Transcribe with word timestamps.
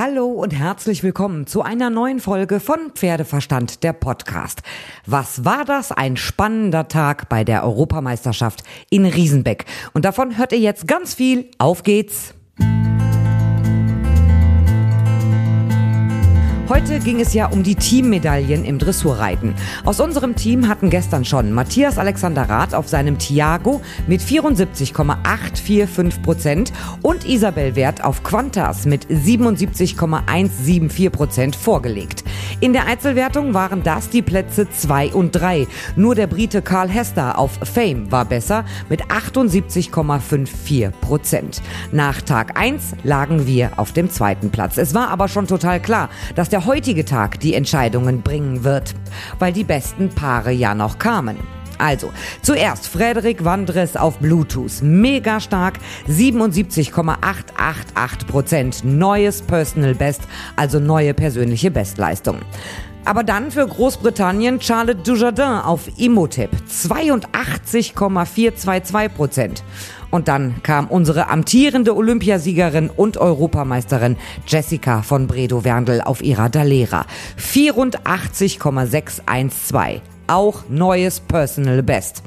Hallo 0.00 0.26
und 0.28 0.52
herzlich 0.52 1.02
willkommen 1.02 1.48
zu 1.48 1.62
einer 1.62 1.90
neuen 1.90 2.20
Folge 2.20 2.60
von 2.60 2.92
Pferdeverstand, 2.94 3.82
der 3.82 3.92
Podcast. 3.92 4.62
Was 5.06 5.44
war 5.44 5.64
das? 5.64 5.90
Ein 5.90 6.16
spannender 6.16 6.86
Tag 6.86 7.28
bei 7.28 7.42
der 7.42 7.64
Europameisterschaft 7.64 8.62
in 8.90 9.04
Riesenbeck. 9.04 9.64
Und 9.94 10.04
davon 10.04 10.38
hört 10.38 10.52
ihr 10.52 10.60
jetzt 10.60 10.86
ganz 10.86 11.14
viel. 11.14 11.50
Auf 11.58 11.82
geht's! 11.82 12.37
Heute 16.68 16.98
ging 16.98 17.18
es 17.18 17.32
ja 17.32 17.46
um 17.46 17.62
die 17.62 17.76
Teammedaillen 17.76 18.66
im 18.66 18.78
Dressurreiten. 18.78 19.54
Aus 19.86 20.00
unserem 20.00 20.36
Team 20.36 20.68
hatten 20.68 20.90
gestern 20.90 21.24
schon 21.24 21.50
Matthias 21.50 21.96
Alexander 21.96 22.42
Rath 22.42 22.74
auf 22.74 22.88
seinem 22.88 23.16
Tiago 23.16 23.80
mit 24.06 24.20
74,845 24.20 26.20
Prozent 26.20 26.74
und 27.00 27.26
Isabel 27.26 27.74
Wert 27.74 28.04
auf 28.04 28.22
Quantas 28.22 28.84
mit 28.84 29.06
77,174 29.08 31.10
Prozent 31.10 31.56
vorgelegt. 31.56 32.22
In 32.60 32.74
der 32.74 32.86
Einzelwertung 32.86 33.54
waren 33.54 33.82
das 33.82 34.10
die 34.10 34.20
Plätze 34.20 34.68
2 34.68 35.14
und 35.14 35.32
3. 35.32 35.66
Nur 35.96 36.16
der 36.16 36.26
Brite 36.26 36.60
Carl 36.60 36.90
Hester 36.90 37.38
auf 37.38 37.52
Fame 37.62 38.12
war 38.12 38.26
besser 38.26 38.66
mit 38.90 39.04
78,54 39.04 40.90
Prozent. 40.90 41.62
Nach 41.92 42.20
Tag 42.20 42.60
1 42.60 42.96
lagen 43.04 43.46
wir 43.46 43.70
auf 43.78 43.92
dem 43.92 44.10
zweiten 44.10 44.50
Platz. 44.50 44.76
Es 44.76 44.92
war 44.92 45.08
aber 45.08 45.28
schon 45.28 45.46
total 45.46 45.80
klar, 45.80 46.10
dass 46.34 46.48
der 46.48 46.57
der 46.58 46.66
heutige 46.66 47.04
Tag 47.04 47.38
die 47.38 47.54
Entscheidungen 47.54 48.22
bringen 48.22 48.64
wird, 48.64 48.96
weil 49.38 49.52
die 49.52 49.62
besten 49.62 50.08
Paare 50.08 50.50
ja 50.50 50.74
noch 50.74 50.98
kamen. 50.98 51.36
Also, 51.78 52.10
zuerst 52.42 52.88
Frederik 52.88 53.44
Wandres 53.44 53.96
auf 53.96 54.18
Bluetooth. 54.18 54.82
Mega 54.82 55.38
stark. 55.38 55.78
77,888 56.08 58.26
Prozent. 58.26 58.84
Neues 58.84 59.40
Personal 59.40 59.94
Best, 59.94 60.22
also 60.56 60.80
neue 60.80 61.14
persönliche 61.14 61.70
Bestleistung. 61.70 62.40
Aber 63.08 63.24
dann 63.24 63.50
für 63.50 63.66
Großbritannien 63.66 64.60
Charlotte 64.60 65.02
Dujardin 65.02 65.62
auf 65.64 65.88
Imotip 65.96 66.50
82,422 66.68 69.16
Prozent. 69.16 69.64
Und 70.10 70.28
dann 70.28 70.62
kam 70.62 70.88
unsere 70.88 71.30
amtierende 71.30 71.96
Olympiasiegerin 71.96 72.90
und 72.94 73.16
Europameisterin 73.16 74.18
Jessica 74.46 75.00
von 75.00 75.26
Bredow-Werndl 75.26 76.02
auf 76.02 76.22
ihrer 76.22 76.50
Dalera 76.50 77.06
84,612 77.38 80.02
auch 80.26 80.64
neues 80.68 81.20
Personal 81.20 81.82
Best. 81.82 82.22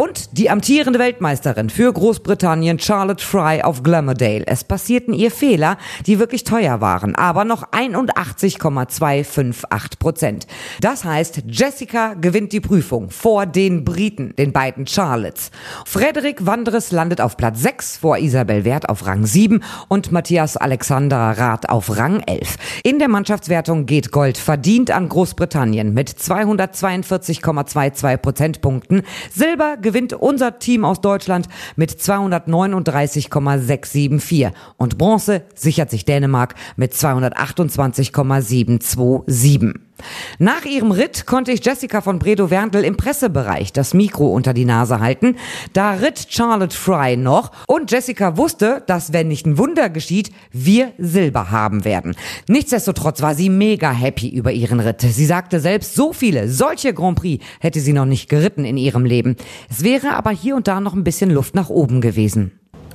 Und 0.00 0.38
die 0.38 0.48
amtierende 0.48 0.98
Weltmeisterin 0.98 1.68
für 1.68 1.92
Großbritannien 1.92 2.78
Charlotte 2.78 3.22
Fry 3.22 3.60
auf 3.60 3.82
Glamourdale. 3.82 4.46
Es 4.46 4.64
passierten 4.64 5.12
ihr 5.12 5.30
Fehler, 5.30 5.76
die 6.06 6.18
wirklich 6.18 6.44
teuer 6.44 6.80
waren, 6.80 7.14
aber 7.14 7.44
noch 7.44 7.64
81,258 7.70 9.98
Prozent. 9.98 10.46
Das 10.80 11.04
heißt, 11.04 11.42
Jessica 11.46 12.14
gewinnt 12.14 12.54
die 12.54 12.60
Prüfung 12.60 13.10
vor 13.10 13.44
den 13.44 13.84
Briten, 13.84 14.34
den 14.36 14.54
beiden 14.54 14.86
Charlottes. 14.86 15.50
Frederik 15.84 16.46
Wandres 16.46 16.92
landet 16.92 17.20
auf 17.20 17.36
Platz 17.36 17.60
6 17.60 17.98
vor 17.98 18.16
Isabel 18.16 18.64
Wert 18.64 18.88
auf 18.88 19.04
Rang 19.04 19.26
7 19.26 19.62
und 19.88 20.12
Matthias 20.12 20.56
Alexander 20.56 21.34
Rath 21.36 21.68
auf 21.68 21.94
Rang 21.94 22.20
11. 22.20 22.56
In 22.84 23.00
der 23.00 23.08
Mannschaftswertung 23.08 23.84
geht 23.84 24.12
Gold 24.12 24.38
verdient 24.38 24.92
an 24.92 25.10
Großbritannien 25.10 25.92
mit 25.92 26.08
242,22 26.08 28.16
Prozentpunkten. 28.16 29.02
Silber 29.30 29.76
gewinnt 29.76 29.89
unser 30.14 30.58
Team 30.58 30.84
aus 30.84 31.00
Deutschland 31.00 31.46
mit 31.76 31.90
239,674 31.90 34.48
und 34.76 34.98
Bronze 34.98 35.42
sichert 35.54 35.90
sich 35.90 36.04
Dänemark 36.04 36.54
mit 36.76 36.92
228,727. 36.94 39.89
Nach 40.38 40.64
ihrem 40.64 40.90
Ritt 40.90 41.26
konnte 41.26 41.52
ich 41.52 41.64
Jessica 41.64 42.00
von 42.00 42.18
Bredow-Werndl 42.18 42.84
im 42.84 42.96
Pressebereich 42.96 43.72
das 43.72 43.94
Mikro 43.94 44.28
unter 44.28 44.54
die 44.54 44.64
Nase 44.64 45.00
halten. 45.00 45.36
Da 45.72 45.92
ritt 45.92 46.26
Charlotte 46.28 46.76
Fry 46.76 47.16
noch 47.16 47.50
und 47.66 47.90
Jessica 47.90 48.36
wusste, 48.36 48.82
dass 48.86 49.12
wenn 49.12 49.28
nicht 49.28 49.46
ein 49.46 49.58
Wunder 49.58 49.90
geschieht, 49.90 50.30
wir 50.52 50.92
Silber 50.98 51.50
haben 51.50 51.84
werden. 51.84 52.14
Nichtsdestotrotz 52.48 53.22
war 53.22 53.34
sie 53.34 53.50
mega 53.50 53.90
happy 53.90 54.28
über 54.28 54.52
ihren 54.52 54.80
Ritt. 54.80 55.00
Sie 55.02 55.26
sagte 55.26 55.60
selbst, 55.60 55.94
so 55.94 56.12
viele, 56.12 56.48
solche 56.48 56.94
Grand 56.94 57.18
Prix 57.18 57.44
hätte 57.60 57.80
sie 57.80 57.92
noch 57.92 58.06
nicht 58.06 58.28
geritten 58.28 58.64
in 58.64 58.76
ihrem 58.76 59.04
Leben. 59.04 59.36
Es 59.68 59.84
wäre 59.84 60.14
aber 60.14 60.30
hier 60.30 60.56
und 60.56 60.68
da 60.68 60.80
noch 60.80 60.94
ein 60.94 61.04
bisschen 61.04 61.30
Luft 61.30 61.54
nach 61.54 61.68
oben 61.68 62.00
gewesen. 62.00 62.52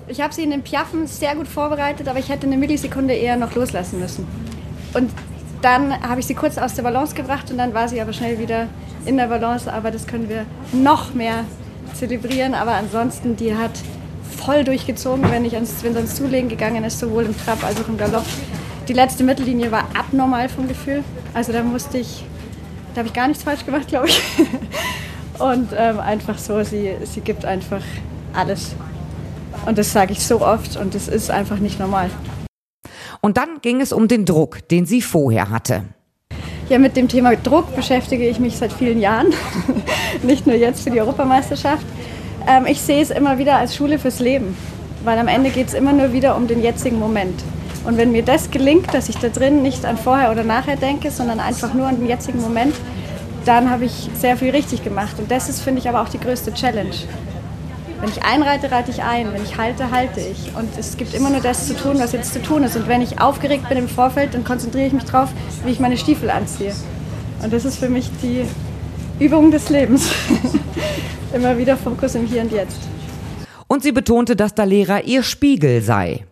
Ich 0.08 0.22
habe 0.22 0.34
sie 0.34 0.44
in 0.44 0.52
den 0.52 0.62
Piaffen 0.62 1.08
sehr 1.08 1.36
gut 1.36 1.48
vorbereitet, 1.48 2.08
aber 2.08 2.20
ich 2.20 2.30
hätte 2.30 2.46
eine 2.46 2.58
Millisekunde 2.58 3.14
eher 3.14 3.38
noch 3.38 3.56
loslassen 3.56 4.00
müssen. 4.00 4.28
Und 4.94 5.12
dann 5.66 6.00
habe 6.08 6.20
ich 6.20 6.28
sie 6.28 6.36
kurz 6.36 6.60
aus 6.60 6.76
der 6.76 6.84
Balance 6.84 7.16
gebracht 7.16 7.50
und 7.50 7.58
dann 7.58 7.74
war 7.74 7.90
sie 7.90 8.00
aber 8.00 8.14
schnell 8.14 8.38
wieder 8.38 8.68
in 9.08 9.18
der 9.18 9.26
Balance. 9.26 9.74
Aber 9.74 9.90
das 9.90 10.06
können 10.06 10.30
wir 10.30 10.46
noch 10.72 11.16
mehr 11.16 11.44
zelebrieren. 11.96 12.54
Aber 12.54 12.76
ansonsten, 12.76 13.36
die 13.36 13.56
hat 13.56 13.72
voll 14.46 14.64
durchgezogen, 14.64 15.32
wenn, 15.32 15.44
ich 15.44 15.56
ans, 15.56 15.84
wenn 15.84 15.94
sie 15.94 15.98
ans 15.98 16.16
Zulegen 16.16 16.50
gegangen 16.50 16.84
ist, 16.84 17.00
sowohl 17.00 17.24
im 17.24 17.36
Trab 17.36 17.64
als 17.64 17.82
auch 17.82 17.88
im 17.88 17.98
Galopp. 17.98 18.26
Die 18.88 18.94
letzte 18.94 19.24
Mittellinie 19.24 19.72
war 19.72 19.86
abnormal 19.98 20.50
vom 20.50 20.68
Gefühl. 20.68 21.04
Also 21.34 21.52
da 21.52 21.64
musste 21.64 21.98
ich, 21.98 22.24
da 22.94 23.00
habe 23.00 23.08
ich 23.08 23.14
gar 23.16 23.28
nichts 23.28 23.42
falsch 23.42 23.66
gemacht, 23.66 23.88
glaube 23.88 24.08
ich. 24.08 24.22
Und 25.40 25.70
ähm, 25.76 26.00
einfach 26.00 26.38
so, 26.38 26.64
sie, 26.64 26.92
sie 27.06 27.22
gibt 27.22 27.44
einfach 27.44 27.82
alles. 28.36 28.76
Und 29.66 29.80
das 29.80 29.92
sage 29.92 30.12
ich 30.12 30.24
so 30.24 30.42
oft 30.42 30.78
und 30.78 30.94
das 30.94 31.08
ist 31.08 31.32
einfach 31.32 31.58
nicht 31.58 31.80
normal. 31.80 32.10
Und 33.26 33.38
dann 33.38 33.60
ging 33.64 33.82
es 33.82 33.92
um 33.92 34.08
den 34.08 34.24
Druck, 34.24 34.68
den 34.68 34.86
sie 34.86 35.02
vorher 35.02 35.50
hatte. 35.50 35.82
Ja, 36.70 36.78
mit 36.78 36.96
dem 36.96 37.08
Thema 37.08 37.36
Druck 37.36 37.76
beschäftige 37.76 38.30
ich 38.30 38.40
mich 38.40 38.56
seit 38.56 38.72
vielen 38.72 39.02
Jahren, 39.02 39.34
nicht 40.22 40.46
nur 40.46 40.56
jetzt 40.56 40.84
für 40.84 40.92
die 40.92 41.02
Europameisterschaft. 41.02 41.88
Ähm, 42.48 42.68
ich 42.68 42.80
sehe 42.80 43.02
es 43.02 43.10
immer 43.10 43.40
wieder 43.40 43.56
als 43.56 43.76
Schule 43.76 43.98
fürs 43.98 44.20
Leben, 44.20 44.56
weil 45.04 45.18
am 45.18 45.28
Ende 45.28 45.50
geht 45.50 45.70
es 45.70 45.74
immer 45.74 45.92
nur 45.92 46.14
wieder 46.14 46.36
um 46.38 46.46
den 46.46 46.62
jetzigen 46.62 47.00
Moment. 47.00 47.44
Und 47.84 47.98
wenn 47.98 48.12
mir 48.12 48.22
das 48.22 48.52
gelingt, 48.52 48.94
dass 48.94 49.10
ich 49.10 49.18
da 49.18 49.30
drin 49.30 49.64
nicht 49.64 49.86
an 49.86 49.98
vorher 49.98 50.30
oder 50.30 50.44
nachher 50.44 50.76
denke, 50.76 51.10
sondern 51.10 51.40
einfach 51.40 51.74
nur 51.74 51.88
an 51.88 51.98
den 51.98 52.08
jetzigen 52.08 52.40
Moment, 52.40 52.76
dann 53.44 53.72
habe 53.72 53.86
ich 53.86 54.12
sehr 54.14 54.38
viel 54.38 54.52
richtig 54.52 54.84
gemacht. 54.84 55.18
Und 55.18 55.32
das 55.32 55.50
ist, 55.50 55.62
finde 55.62 55.80
ich, 55.80 55.90
aber 55.90 56.04
auch 56.04 56.10
die 56.10 56.20
größte 56.20 56.54
Challenge. 56.54 56.94
Wenn 58.02 58.10
ich 58.10 58.24
einreite, 58.24 58.72
reite 58.72 58.92
ich 58.92 59.04
ein. 59.04 59.34
Wenn 59.34 59.44
ich 59.44 59.58
halte, 59.58 59.92
halte 59.92 60.20
ich. 60.20 60.56
Und 60.56 60.70
es 60.78 60.98
gibt 60.98 61.14
immer 61.14 61.30
nur 61.30 61.42
das 61.42 61.68
zu 61.68 61.76
tun, 61.76 61.98
was 61.98 62.12
jetzt 62.12 62.34
zu 62.34 62.42
tun 62.42 62.64
ist. 62.64 62.76
Und 62.76 62.88
wenn 62.88 63.02
ich 63.02 63.22
aufgeregt 63.22 63.70
bin 63.70 63.78
im 63.78 63.90
Vorfeld, 63.90 64.34
dann 64.34 64.44
konzentriere 64.44 64.88
ich 64.88 64.94
mich 64.94 65.06
darauf, 65.06 65.30
wie 65.64 65.72
ich 65.72 65.80
meine 65.80 65.98
Stiefel 65.98 66.30
anziehe. 66.30 66.74
Und 67.42 67.54
das 67.54 67.66
ist 67.66 67.78
für 67.78 67.90
mich 67.90 68.10
die 68.22 68.46
Übung 69.20 69.52
des 69.52 69.70
Lebens. 69.70 70.10
immer 71.34 71.58
wieder 71.58 71.78
Fokus 71.78 72.16
im 72.16 72.26
Hier 72.26 72.42
und 72.42 72.52
Jetzt. 72.52 72.80
Und 73.68 73.84
sie 73.84 73.92
betonte, 73.92 74.36
dass 74.36 74.54
der 74.54 74.66
Lehrer 74.66 75.04
ihr 75.04 75.24
Spiegel 75.24 75.82
sei. 75.82 76.24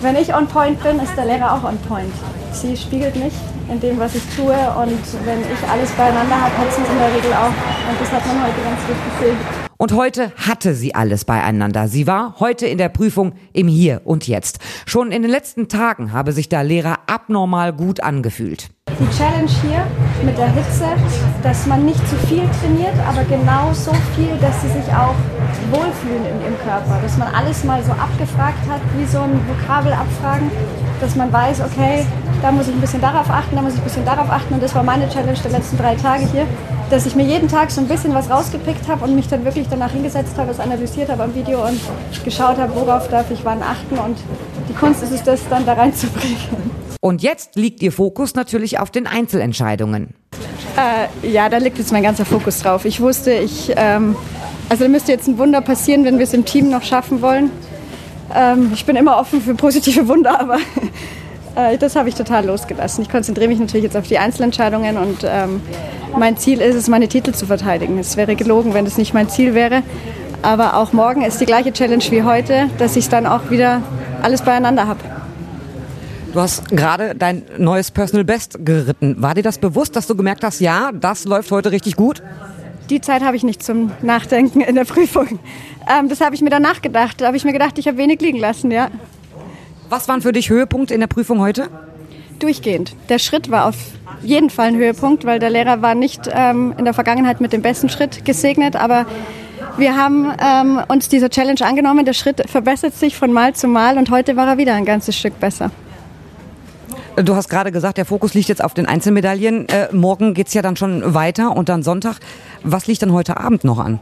Wenn 0.00 0.16
ich 0.16 0.34
on 0.34 0.46
point 0.46 0.82
bin, 0.82 0.98
ist 0.98 1.14
der 1.16 1.26
Lehrer 1.26 1.52
auch 1.52 1.64
on 1.64 1.78
point. 1.88 2.12
Sie 2.52 2.76
spiegelt 2.76 3.16
mich 3.16 3.34
in 3.70 3.80
dem, 3.80 3.98
was 3.98 4.14
ich 4.14 4.22
tue. 4.34 4.54
Und 4.54 5.02
wenn 5.24 5.40
ich 5.40 5.70
alles 5.70 5.90
beieinander 5.92 6.40
habe, 6.40 6.56
hat 6.56 6.72
sie 6.72 6.82
es 6.82 6.88
in 6.88 6.98
der 6.98 7.14
Regel 7.14 7.32
auch. 7.34 7.48
Und 7.48 8.00
das 8.00 8.10
hat 8.10 8.26
man 8.26 8.42
heute 8.42 8.60
ganz 8.64 8.80
gut 8.86 9.18
gesehen. 9.18 9.59
Und 9.80 9.94
heute 9.94 10.30
hatte 10.36 10.74
sie 10.74 10.94
alles 10.94 11.24
beieinander. 11.24 11.88
Sie 11.88 12.06
war 12.06 12.34
heute 12.38 12.66
in 12.66 12.76
der 12.76 12.90
Prüfung 12.90 13.32
im 13.54 13.66
Hier 13.66 14.02
und 14.04 14.28
Jetzt. 14.28 14.58
Schon 14.84 15.10
in 15.10 15.22
den 15.22 15.30
letzten 15.30 15.68
Tagen 15.68 16.12
habe 16.12 16.32
sich 16.32 16.50
der 16.50 16.62
Lehrer 16.64 16.98
abnormal 17.06 17.72
gut 17.72 18.02
angefühlt. 18.02 18.68
Die 18.90 19.16
Challenge 19.16 19.48
hier 19.48 19.86
mit 20.22 20.36
der 20.36 20.52
Hitze, 20.52 20.84
dass 21.42 21.64
man 21.64 21.86
nicht 21.86 22.06
zu 22.10 22.16
viel 22.26 22.42
trainiert, 22.60 22.92
aber 23.08 23.24
genau 23.24 23.72
so 23.72 23.92
viel, 24.14 24.28
dass 24.42 24.60
sie 24.60 24.68
sich 24.68 24.92
auch 24.92 25.14
wohlfühlen 25.70 26.26
in 26.26 26.42
ihrem 26.42 26.58
Körper. 26.58 27.00
Dass 27.02 27.16
man 27.16 27.34
alles 27.34 27.64
mal 27.64 27.82
so 27.82 27.92
abgefragt 27.92 28.60
hat, 28.68 28.82
wie 28.98 29.06
so 29.06 29.20
ein 29.20 29.40
Vokabel 29.48 29.94
abfragen, 29.94 30.50
dass 31.00 31.16
man 31.16 31.32
weiß, 31.32 31.62
okay, 31.62 32.04
da 32.42 32.52
muss 32.52 32.68
ich 32.68 32.74
ein 32.74 32.82
bisschen 32.82 33.00
darauf 33.00 33.30
achten, 33.30 33.56
da 33.56 33.62
muss 33.62 33.72
ich 33.72 33.80
ein 33.80 33.84
bisschen 33.84 34.04
darauf 34.04 34.28
achten. 34.28 34.52
Und 34.52 34.62
das 34.62 34.74
war 34.74 34.82
meine 34.82 35.08
Challenge 35.08 35.38
der 35.42 35.52
letzten 35.52 35.78
drei 35.78 35.94
Tage 35.94 36.26
hier, 36.30 36.44
dass 36.90 37.06
ich 37.06 37.14
mir 37.14 37.24
jeden 37.24 37.48
Tag 37.48 37.70
so 37.70 37.80
ein 37.80 37.86
bisschen 37.86 38.12
was 38.14 38.28
rausgepickt 38.28 38.88
habe 38.88 39.04
und 39.04 39.14
mich 39.14 39.28
dann 39.28 39.44
wirklich 39.44 39.68
danach 39.70 39.92
hingesetzt 39.92 40.36
habe, 40.36 40.48
das 40.48 40.58
analysiert 40.58 41.08
habe 41.08 41.22
am 41.22 41.34
Video 41.34 41.64
und 41.64 41.80
geschaut 42.24 42.58
habe, 42.58 42.74
worauf 42.74 43.08
darf 43.08 43.30
ich 43.30 43.44
wann 43.44 43.62
achten. 43.62 43.96
Und 43.96 44.18
die 44.68 44.74
Kunst 44.74 45.02
ist 45.02 45.12
es, 45.12 45.22
das 45.22 45.40
dann 45.48 45.64
da 45.64 45.74
reinzubringen. 45.74 46.70
Und 47.00 47.22
jetzt 47.22 47.54
liegt 47.54 47.80
Ihr 47.82 47.92
Fokus 47.92 48.34
natürlich 48.34 48.80
auf 48.80 48.90
den 48.90 49.06
Einzelentscheidungen. 49.06 50.14
Äh, 50.76 51.28
ja, 51.28 51.48
da 51.48 51.58
liegt 51.58 51.78
jetzt 51.78 51.92
mein 51.92 52.02
ganzer 52.02 52.24
Fokus 52.24 52.58
drauf. 52.58 52.84
Ich 52.84 53.00
wusste, 53.00 53.32
ich, 53.32 53.72
ähm, 53.76 54.16
also 54.68 54.84
da 54.84 54.90
müsste 54.90 55.12
jetzt 55.12 55.28
ein 55.28 55.38
Wunder 55.38 55.60
passieren, 55.60 56.04
wenn 56.04 56.18
wir 56.18 56.24
es 56.24 56.34
im 56.34 56.44
Team 56.44 56.70
noch 56.70 56.82
schaffen 56.82 57.22
wollen. 57.22 57.50
Ähm, 58.34 58.72
ich 58.74 58.84
bin 58.84 58.96
immer 58.96 59.16
offen 59.16 59.40
für 59.40 59.54
positive 59.54 60.08
Wunder, 60.08 60.40
aber 60.40 60.58
das 61.54 61.96
habe 61.96 62.08
ich 62.08 62.14
total 62.14 62.46
losgelassen. 62.46 63.02
Ich 63.02 63.10
konzentriere 63.10 63.48
mich 63.48 63.58
natürlich 63.58 63.84
jetzt 63.84 63.96
auf 63.96 64.06
die 64.06 64.18
Einzelentscheidungen 64.18 64.96
und 64.96 65.18
ähm, 65.24 65.60
mein 66.16 66.36
Ziel 66.36 66.60
ist 66.60 66.74
es, 66.74 66.88
meine 66.88 67.08
Titel 67.08 67.32
zu 67.32 67.46
verteidigen. 67.46 67.98
Es 67.98 68.16
wäre 68.16 68.36
gelogen, 68.36 68.74
wenn 68.74 68.86
es 68.86 68.98
nicht 68.98 69.14
mein 69.14 69.28
Ziel 69.28 69.54
wäre. 69.54 69.82
Aber 70.42 70.74
auch 70.74 70.92
morgen 70.92 71.22
ist 71.22 71.40
die 71.40 71.46
gleiche 71.46 71.72
Challenge 71.72 72.04
wie 72.10 72.22
heute, 72.22 72.70
dass 72.78 72.96
ich 72.96 73.08
dann 73.08 73.26
auch 73.26 73.50
wieder 73.50 73.82
alles 74.22 74.42
beieinander 74.42 74.86
habe. 74.86 75.00
Du 76.32 76.40
hast 76.40 76.68
gerade 76.70 77.14
dein 77.14 77.42
neues 77.58 77.90
Personal 77.90 78.24
Best 78.24 78.64
geritten. 78.64 79.20
War 79.20 79.34
dir 79.34 79.42
das 79.42 79.58
bewusst, 79.58 79.96
dass 79.96 80.06
du 80.06 80.14
gemerkt 80.14 80.44
hast, 80.44 80.60
ja, 80.60 80.90
das 80.92 81.24
läuft 81.24 81.50
heute 81.50 81.72
richtig 81.72 81.96
gut? 81.96 82.22
Die 82.88 83.00
Zeit 83.00 83.22
habe 83.22 83.36
ich 83.36 83.42
nicht 83.42 83.62
zum 83.62 83.92
Nachdenken 84.02 84.60
in 84.60 84.74
der 84.74 84.84
Prüfung. 84.84 85.40
Ähm, 85.88 86.08
das 86.08 86.20
habe 86.20 86.34
ich 86.34 86.40
mir 86.40 86.50
danach 86.50 86.82
gedacht. 86.82 87.20
Da 87.20 87.26
habe 87.26 87.36
ich 87.36 87.44
mir 87.44 87.52
gedacht, 87.52 87.78
ich 87.78 87.86
habe 87.86 87.98
wenig 87.98 88.20
liegen 88.20 88.38
lassen, 88.38 88.70
ja. 88.70 88.88
Was 89.90 90.06
waren 90.06 90.22
für 90.22 90.30
dich 90.30 90.50
Höhepunkte 90.50 90.94
in 90.94 91.00
der 91.00 91.08
Prüfung 91.08 91.40
heute? 91.40 91.68
Durchgehend. 92.38 92.94
Der 93.08 93.18
Schritt 93.18 93.50
war 93.50 93.66
auf 93.66 93.74
jeden 94.22 94.48
Fall 94.48 94.68
ein 94.68 94.76
Höhepunkt, 94.76 95.24
weil 95.24 95.40
der 95.40 95.50
Lehrer 95.50 95.82
war 95.82 95.96
nicht 95.96 96.30
ähm, 96.32 96.72
in 96.78 96.84
der 96.84 96.94
Vergangenheit 96.94 97.40
mit 97.40 97.52
dem 97.52 97.60
besten 97.60 97.88
Schritt 97.88 98.24
gesegnet, 98.24 98.76
aber 98.76 99.04
wir 99.78 99.96
haben 99.96 100.32
ähm, 100.40 100.80
uns 100.86 101.08
dieser 101.08 101.28
Challenge 101.28 101.60
angenommen. 101.62 102.04
Der 102.04 102.12
Schritt 102.12 102.48
verbessert 102.48 102.94
sich 102.94 103.16
von 103.16 103.32
Mal 103.32 103.54
zu 103.54 103.66
Mal 103.66 103.98
und 103.98 104.10
heute 104.10 104.36
war 104.36 104.46
er 104.46 104.58
wieder 104.58 104.74
ein 104.74 104.84
ganzes 104.84 105.18
Stück 105.18 105.40
besser. 105.40 105.72
Du 107.16 107.34
hast 107.34 107.48
gerade 107.48 107.72
gesagt, 107.72 107.98
der 107.98 108.04
Fokus 108.04 108.32
liegt 108.34 108.48
jetzt 108.48 108.62
auf 108.62 108.74
den 108.74 108.86
Einzelmedaillen. 108.86 109.68
Äh, 109.68 109.88
morgen 109.92 110.36
es 110.36 110.54
ja 110.54 110.62
dann 110.62 110.76
schon 110.76 111.14
weiter 111.14 111.56
und 111.56 111.68
dann 111.68 111.82
Sonntag. 111.82 112.20
Was 112.62 112.86
liegt 112.86 113.02
dann 113.02 113.12
heute 113.12 113.38
Abend 113.38 113.64
noch 113.64 113.80
an? 113.80 113.98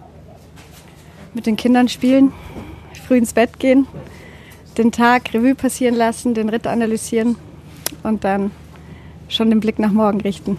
Mit 1.32 1.46
den 1.46 1.56
Kindern 1.56 1.88
spielen, 1.88 2.32
früh 3.06 3.17
ins 3.17 3.32
Bett 3.32 3.58
gehen, 3.58 3.87
den 4.79 4.93
Tag 4.93 5.35
Revue 5.35 5.55
passieren 5.55 5.95
lassen, 5.95 6.35
den 6.35 6.49
Ritt 6.49 6.67
analysieren 6.67 7.37
und 8.03 8.25
dann 8.25 8.51
schon 9.29 9.51
den 9.51 9.61
Blick 9.61 9.79
nach 9.79 9.93
morgen 9.93 10.21
richten. 10.21 10.57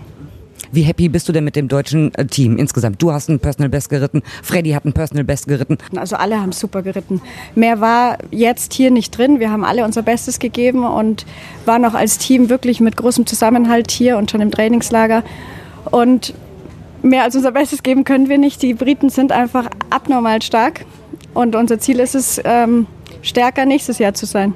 Wie 0.71 0.83
happy 0.83 1.09
bist 1.09 1.27
du 1.27 1.31
denn 1.31 1.43
mit 1.43 1.55
dem 1.55 1.67
deutschen 1.67 2.13
äh, 2.13 2.25
Team 2.25 2.57
insgesamt? 2.57 3.01
Du 3.01 3.11
hast 3.11 3.29
ein 3.29 3.39
Personal 3.39 3.69
Best 3.69 3.89
geritten, 3.89 4.21
Freddy 4.43 4.71
hat 4.71 4.85
ein 4.85 4.93
Personal 4.93 5.23
Best 5.23 5.47
geritten. 5.47 5.77
Also 5.95 6.15
alle 6.15 6.39
haben 6.39 6.51
super 6.51 6.83
geritten. 6.83 7.21
Mehr 7.55 7.81
war 7.81 8.19
jetzt 8.29 8.73
hier 8.73 8.91
nicht 8.91 9.17
drin. 9.17 9.39
Wir 9.39 9.51
haben 9.51 9.63
alle 9.63 9.83
unser 9.83 10.03
Bestes 10.03 10.37
gegeben 10.37 10.83
und 10.85 11.25
waren 11.65 11.83
auch 11.85 11.95
als 11.95 12.19
Team 12.19 12.49
wirklich 12.49 12.81
mit 12.81 12.97
großem 12.97 13.25
Zusammenhalt 13.25 13.89
hier 13.89 14.17
und 14.17 14.29
schon 14.29 14.41
im 14.41 14.51
Trainingslager. 14.51 15.23
Und 15.89 16.35
mehr 17.01 17.23
als 17.23 17.35
unser 17.35 17.51
Bestes 17.51 17.81
geben 17.81 18.03
können 18.03 18.29
wir 18.29 18.37
nicht. 18.37 18.61
Die 18.61 18.75
Briten 18.75 19.09
sind 19.09 19.31
einfach 19.31 19.69
abnormal 19.89 20.41
stark 20.41 20.85
und 21.33 21.55
unser 21.55 21.79
Ziel 21.79 21.99
ist 21.99 22.15
es, 22.15 22.39
ähm, 22.43 22.85
stärker 23.21 23.65
nächstes 23.65 23.99
Jahr 23.99 24.13
zu 24.13 24.25
sein. 24.25 24.53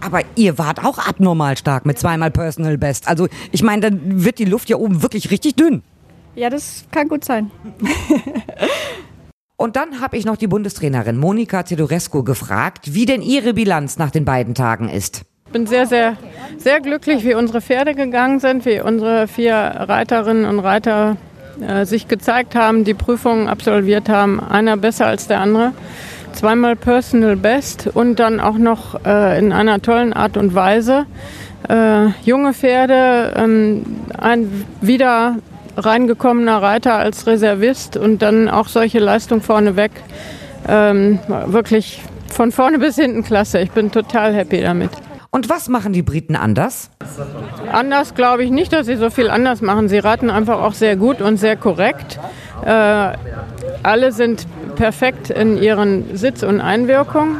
Aber 0.00 0.22
ihr 0.34 0.58
wart 0.58 0.84
auch 0.84 0.98
abnormal 0.98 1.56
stark 1.56 1.84
mit 1.84 1.98
zweimal 1.98 2.30
Personal 2.30 2.78
Best. 2.78 3.06
Also 3.06 3.28
ich 3.52 3.62
meine, 3.62 3.82
dann 3.82 4.24
wird 4.24 4.38
die 4.38 4.44
Luft 4.44 4.68
ja 4.70 4.76
oben 4.76 5.02
wirklich 5.02 5.30
richtig 5.30 5.56
dünn. 5.56 5.82
Ja, 6.34 6.48
das 6.48 6.84
kann 6.90 7.08
gut 7.08 7.24
sein. 7.24 7.50
Und 9.56 9.76
dann 9.76 10.00
habe 10.00 10.16
ich 10.16 10.24
noch 10.24 10.38
die 10.38 10.46
Bundestrainerin 10.46 11.18
Monika 11.18 11.62
Tedorescu 11.62 12.24
gefragt, 12.24 12.94
wie 12.94 13.04
denn 13.04 13.20
ihre 13.20 13.52
Bilanz 13.52 13.98
nach 13.98 14.10
den 14.10 14.24
beiden 14.24 14.54
Tagen 14.54 14.88
ist. 14.88 15.22
Ich 15.46 15.52
bin 15.52 15.66
sehr, 15.66 15.86
sehr, 15.86 16.16
sehr 16.56 16.80
glücklich, 16.80 17.24
wie 17.24 17.34
unsere 17.34 17.60
Pferde 17.60 17.94
gegangen 17.94 18.40
sind, 18.40 18.64
wie 18.64 18.80
unsere 18.80 19.28
vier 19.28 19.54
Reiterinnen 19.54 20.46
und 20.46 20.60
Reiter 20.60 21.18
äh, 21.60 21.84
sich 21.84 22.08
gezeigt 22.08 22.54
haben, 22.54 22.84
die 22.84 22.94
Prüfungen 22.94 23.48
absolviert 23.48 24.08
haben. 24.08 24.40
Einer 24.40 24.78
besser 24.78 25.06
als 25.06 25.26
der 25.26 25.40
andere 25.40 25.72
zweimal 26.32 26.76
Personal 26.76 27.36
Best 27.36 27.88
und 27.92 28.18
dann 28.20 28.40
auch 28.40 28.58
noch 28.58 29.04
äh, 29.04 29.38
in 29.38 29.52
einer 29.52 29.80
tollen 29.82 30.12
Art 30.12 30.36
und 30.36 30.54
Weise. 30.54 31.06
Äh, 31.68 32.08
junge 32.24 32.52
Pferde, 32.54 33.34
ähm, 33.36 33.84
ein 34.16 34.66
wieder 34.80 35.36
reingekommener 35.76 36.62
Reiter 36.62 36.96
als 36.96 37.26
Reservist 37.26 37.96
und 37.96 38.22
dann 38.22 38.48
auch 38.48 38.68
solche 38.68 38.98
Leistung 38.98 39.40
vorneweg. 39.40 39.92
Ähm, 40.68 41.18
wirklich 41.46 42.02
von 42.28 42.52
vorne 42.52 42.78
bis 42.78 42.96
hinten 42.96 43.22
klasse. 43.22 43.60
Ich 43.60 43.70
bin 43.70 43.90
total 43.90 44.34
happy 44.34 44.60
damit. 44.60 44.90
Und 45.32 45.48
was 45.48 45.68
machen 45.68 45.92
die 45.92 46.02
Briten 46.02 46.34
anders? 46.34 46.90
Anders 47.70 48.14
glaube 48.14 48.42
ich 48.42 48.50
nicht, 48.50 48.72
dass 48.72 48.86
sie 48.86 48.96
so 48.96 49.10
viel 49.10 49.30
anders 49.30 49.62
machen. 49.62 49.88
Sie 49.88 49.98
raten 49.98 50.28
einfach 50.28 50.60
auch 50.60 50.74
sehr 50.74 50.96
gut 50.96 51.20
und 51.20 51.36
sehr 51.36 51.56
korrekt. 51.56 52.18
Äh, 52.64 53.12
alle 53.82 54.12
sind 54.12 54.46
perfekt 54.80 55.28
in 55.28 55.62
ihren 55.62 56.16
Sitz 56.16 56.42
und 56.42 56.62
Einwirkung. 56.62 57.36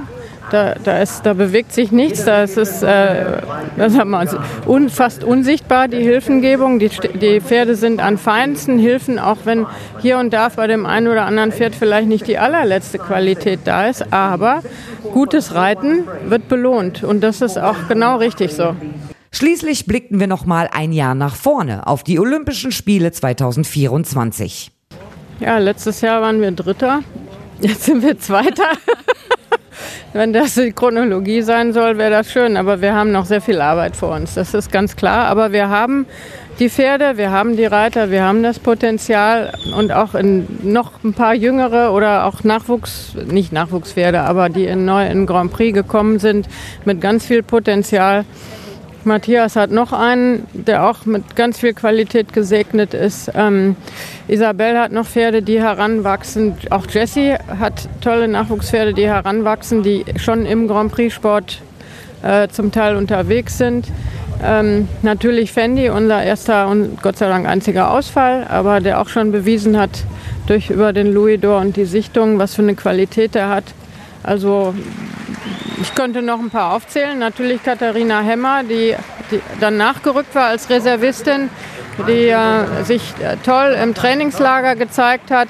Da, 0.51 0.75
da, 0.75 0.99
ist, 0.99 1.23
da 1.25 1.33
bewegt 1.33 1.73
sich 1.73 1.91
nichts, 1.91 2.25
da 2.27 2.43
ist 2.43 2.59
es 2.59 2.83
äh, 2.83 3.41
un, 4.67 4.91
fast 4.91 5.25
unsichtbar, 5.25 5.89
die 5.89 6.03
Hilfengebung. 6.03 6.79
Die, 6.81 6.91
die 6.91 7.41
Pferde 7.41 7.77
sind 7.77 8.03
an 8.03 8.19
feinsten 8.19 8.79
Hilfen, 8.79 9.19
auch 9.19 9.39
wenn 9.45 9.67
hier 10.01 10.19
und 10.19 10.35
da 10.35 10.51
bei 10.51 10.67
dem 10.67 10.85
einen 10.85 11.09
oder 11.09 11.25
anderen 11.25 11.51
Pferd 11.51 11.75
vielleicht 11.75 12.09
nicht 12.09 12.27
die 12.27 12.37
allerletzte 12.37 12.99
Qualität 12.99 13.61
da 13.65 13.87
ist. 13.87 14.13
Aber 14.13 14.63
gutes 15.11 15.55
Reiten 15.55 16.05
wird 16.27 16.47
belohnt 16.49 17.05
und 17.05 17.23
das 17.23 17.41
ist 17.41 17.59
auch 17.59 17.89
genau 17.89 18.19
richtig 18.19 18.53
so. 18.53 18.77
Schließlich 19.33 19.87
blickten 19.87 20.21
wir 20.21 20.27
noch 20.27 20.45
mal 20.45 20.69
ein 20.73 20.93
Jahr 20.93 21.15
nach 21.15 21.37
vorne 21.37 21.87
auf 21.87 22.05
die 22.05 22.19
Olympischen 22.19 22.71
Spiele 22.71 23.13
2024. 23.13 24.73
Ja, 25.41 25.57
letztes 25.57 26.03
Jahr 26.03 26.21
waren 26.21 26.43
wir 26.43 26.51
Dritter 26.51 27.01
Jetzt 27.61 27.85
sind 27.85 28.03
wir 28.03 28.19
Zweiter. 28.19 28.73
Wenn 30.13 30.33
das 30.33 30.55
die 30.55 30.73
Chronologie 30.73 31.43
sein 31.43 31.73
soll, 31.73 31.99
wäre 31.99 32.11
das 32.11 32.33
schön. 32.33 32.57
Aber 32.57 32.81
wir 32.81 32.95
haben 32.95 33.13
noch 33.13 33.27
sehr 33.27 33.41
viel 33.41 33.61
Arbeit 33.61 33.97
vor 33.97 34.15
uns. 34.15 34.35
Das 34.35 34.55
ist 34.55 34.73
ganz 34.73 34.97
klar. 34.97 35.27
Aber 35.27 35.53
wir 35.53 35.69
haben 35.69 36.07
die 36.59 36.71
Pferde, 36.71 37.17
wir 37.17 37.31
haben 37.31 37.57
die 37.57 37.65
Reiter, 37.65 38.11
wir 38.11 38.25
haben 38.25 38.43
das 38.43 38.59
Potenzial 38.59 39.53
und 39.77 39.93
auch 39.93 40.15
noch 40.63 41.05
ein 41.05 41.15
paar 41.15 41.35
jüngere 41.35 41.93
oder 41.93 42.27
auch 42.27 42.45
Nachwuchs, 42.45 43.15
nicht 43.27 43.53
Nachwuchspferde, 43.53 44.21
aber 44.21 44.51
die 44.51 44.67
in 44.67 44.85
neu 44.85 45.07
in 45.07 45.25
Grand 45.25 45.53
Prix 45.53 45.73
gekommen 45.73 46.19
sind 46.19 46.49
mit 46.85 47.01
ganz 47.01 47.25
viel 47.25 47.43
Potenzial. 47.43 48.25
Matthias 49.05 49.57
hat 49.57 49.71
noch 49.71 49.93
einen, 49.93 50.47
der 50.53 50.87
auch 50.87 51.07
mit 51.07 51.37
ganz 51.37 51.59
viel 51.59 51.73
Qualität 51.73 52.33
gesegnet 52.33 52.95
ist. 52.95 53.31
Ähm, 53.35 53.77
Isabel 54.29 54.79
hat 54.79 54.93
noch 54.93 55.07
Pferde, 55.07 55.43
die 55.43 55.61
heranwachsen. 55.61 56.55
Auch 56.71 56.87
Jessie 56.87 57.35
hat 57.59 57.89
tolle 58.01 58.29
Nachwuchspferde, 58.29 58.95
die 58.95 59.07
heranwachsen, 59.07 59.83
die 59.83 60.05
schon 60.17 60.47
im 60.47 60.69
Grand 60.69 60.93
Prix-Sport 60.93 61.63
äh, 62.23 62.49
zum 62.49 62.73
Teil 62.73 62.97
unterwegs 62.97 63.59
sind. 63.59 63.87
Ähm, 64.43 64.89
natürlich 65.03 65.53
Fendi, 65.53 65.91
unser 65.91 66.23
erster 66.23 66.69
und 66.69 67.03
Gott 67.03 67.19
sei 67.19 67.29
Dank 67.29 67.47
einziger 67.47 67.91
Ausfall, 67.91 68.47
aber 68.49 68.81
der 68.81 69.01
auch 69.01 69.09
schon 69.09 69.33
bewiesen 69.33 69.79
hat 69.79 70.05
durch 70.47 70.71
über 70.71 70.93
den 70.93 71.13
Louis 71.13 71.41
d'Or 71.41 71.61
und 71.61 71.77
die 71.77 71.85
Sichtung, 71.85 72.39
was 72.39 72.55
für 72.55 72.63
eine 72.63 72.75
Qualität 72.75 73.37
er 73.37 73.51
hat. 73.51 73.65
Also 74.23 74.75
ich 75.81 75.95
könnte 75.95 76.23
noch 76.23 76.39
ein 76.39 76.51
paar 76.51 76.75
aufzählen. 76.75 77.19
Natürlich 77.19 77.63
Katharina 77.63 78.21
Hemmer, 78.21 78.63
die, 78.63 78.95
die 79.31 79.41
dann 79.61 79.77
nachgerückt 79.77 80.35
war 80.35 80.47
als 80.47 80.69
Reservistin, 80.71 81.49
die 82.07 82.29
äh, 82.29 82.85
sich 82.85 83.03
äh, 83.21 83.37
toll 83.45 83.77
im 83.83 83.95
Trainingslager 83.95 84.77
gezeigt 84.77 85.31
hat. 85.31 85.49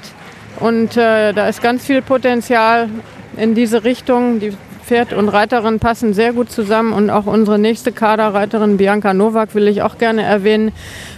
Und 0.59 0.97
äh, 0.97 1.33
da 1.33 1.47
ist 1.47 1.61
ganz 1.61 1.85
viel 1.85 2.01
Potenzial 2.01 2.89
in 3.37 3.55
diese 3.55 3.83
Richtung. 3.83 4.39
Die 4.39 4.53
Pferd 4.91 5.13
und 5.13 5.29
Reiterin 5.29 5.79
passen 5.79 6.13
sehr 6.13 6.33
gut 6.33 6.51
zusammen 6.51 6.91
und 6.91 7.09
auch 7.09 7.25
unsere 7.25 7.57
nächste 7.57 7.93
Kaderreiterin 7.93 8.75
Bianca 8.75 9.13
Nowak 9.13 9.55
will 9.55 9.69
ich 9.69 9.83
auch 9.83 9.97
gerne 9.97 10.23
erwähnen, 10.23 10.73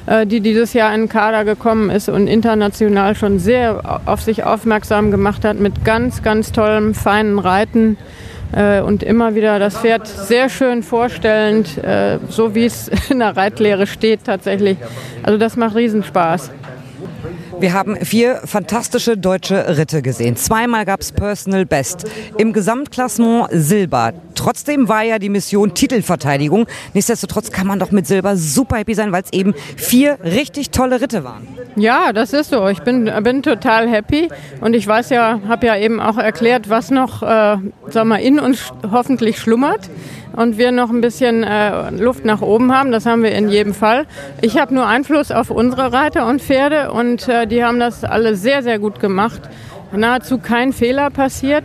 äh, 0.06 0.27
die 0.27 0.42
dieses 0.42 0.74
Jahr 0.74 0.94
in 0.94 1.01
den 1.01 1.10
Kader 1.10 1.44
gekommen 1.44 1.89
ist 1.89 2.08
und 2.08 2.27
international 2.27 3.15
schon 3.15 3.39
sehr 3.39 4.01
auf 4.06 4.22
sich 4.22 4.44
aufmerksam 4.44 5.10
gemacht 5.10 5.44
hat 5.44 5.60
mit 5.60 5.84
ganz, 5.84 6.22
ganz 6.22 6.51
tollem, 6.51 6.94
feinen 6.94 7.39
Reiten. 7.39 7.98
Äh, 8.54 8.82
und 8.82 9.02
immer 9.02 9.34
wieder 9.34 9.58
das 9.58 9.78
Pferd 9.78 10.08
sehr 10.08 10.48
schön 10.48 10.84
vorstellend, 10.84 11.78
äh, 11.78 12.20
so 12.30 12.54
wie 12.54 12.66
es 12.66 12.88
in 13.10 13.20
der 13.20 13.36
Reitlehre 13.36 13.88
steht 13.88 14.26
tatsächlich. 14.26 14.78
Also 15.24 15.38
das 15.38 15.56
macht 15.56 15.76
Riesenspaß. 15.76 16.52
Wir 17.63 17.72
haben 17.72 17.96
vier 17.96 18.41
fantastische 18.43 19.15
deutsche 19.15 19.77
Ritte 19.77 20.01
gesehen. 20.01 20.36
Zweimal 20.36 20.84
gab 20.84 21.00
es 21.00 21.13
Personal 21.13 21.65
Best. 21.65 22.03
Im 22.38 22.51
Gesamtklassement 22.51 23.48
Silber. 23.53 24.12
Trotzdem 24.36 24.89
war 24.89 25.03
ja 25.03 25.17
die 25.17 25.29
Mission 25.29 25.74
Titelverteidigung. 25.74 26.67
Nichtsdestotrotz 26.93 27.51
kann 27.51 27.65
man 27.65 27.79
doch 27.79 27.91
mit 27.91 28.05
Silber 28.05 28.36
super 28.36 28.75
happy 28.75 28.96
sein, 28.96 29.13
weil 29.13 29.24
es 29.24 29.32
eben 29.32 29.53
vier 29.77 30.17
richtig 30.25 30.72
tolle 30.72 31.00
Ritte 31.00 31.24
waren. 31.24 31.48
Ja, 31.77 32.12
das 32.12 32.34
ist 32.34 32.50
so. 32.50 32.67
Ich 32.67 32.82
bin, 32.82 33.10
bin 33.22 33.43
total 33.43 33.88
happy 33.88 34.27
und 34.60 34.74
ich 34.74 34.86
weiß 34.86 35.12
ja, 35.12 35.39
habe 35.48 35.65
ja 35.65 35.77
eben 35.77 36.01
auch 36.01 36.17
erklärt, 36.17 36.70
was 36.70 36.91
noch 36.91 37.24
äh, 37.24 37.55
sag 37.88 38.05
mal, 38.05 38.17
in 38.17 38.41
uns 38.41 38.74
hoffentlich 38.91 39.39
schlummert 39.39 39.89
und 40.36 40.58
wir 40.58 40.72
noch 40.72 40.89
ein 40.89 41.01
bisschen 41.01 41.43
äh, 41.43 41.91
Luft 41.91 42.25
nach 42.25 42.41
oben 42.41 42.74
haben. 42.75 42.91
Das 42.91 43.05
haben 43.05 43.24
wir 43.24 43.32
in 43.32 43.50
jedem 43.50 43.74
Fall. 43.74 44.05
Ich 44.41 44.58
habe 44.58 44.74
nur 44.74 44.86
Einfluss 44.86 45.32
auf 45.32 45.50
unsere 45.50 45.93
Reiter 45.93 46.27
und 46.27 46.41
Pferde 46.41 46.91
und 46.91 47.27
äh, 47.27 47.46
die 47.54 47.64
haben 47.64 47.80
das 47.80 48.04
alle 48.04 48.36
sehr, 48.36 48.64
sehr 48.64 48.80
gut 48.80 49.00
gemacht. 49.00 49.42
Nahezu 49.92 50.40
kein 50.40 50.74
Fehler 50.74 51.12
passiert. 51.12 51.64